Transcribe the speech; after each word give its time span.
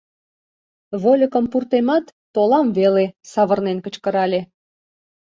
—Вольыкым 1.01 1.45
пуртемат, 1.51 2.05
толам 2.35 2.67
веле,— 2.77 3.05
савырнен 3.31 3.77
кычкырале. 3.85 4.41